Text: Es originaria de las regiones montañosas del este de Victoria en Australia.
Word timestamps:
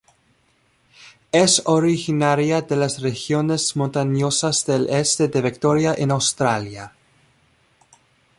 Es 1.31 1.61
originaria 1.67 2.61
de 2.63 2.75
las 2.75 3.01
regiones 3.03 3.75
montañosas 3.75 4.65
del 4.65 4.89
este 4.89 5.27
de 5.27 5.43
Victoria 5.43 5.93
en 5.95 6.09
Australia. 6.09 6.91